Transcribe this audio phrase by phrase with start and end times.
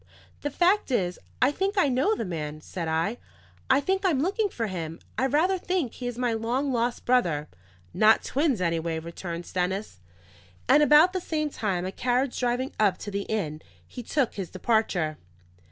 [0.41, 3.17] "The fact is, I think I know the man," said I.
[3.69, 4.97] "I think I'm looking for him.
[5.15, 7.47] I rather think he is my long lost brother."
[7.93, 9.99] "Not twins, anyway," returned Stennis.
[10.67, 14.49] And about the same time, a carriage driving up to the inn, he took his
[14.49, 15.19] departure.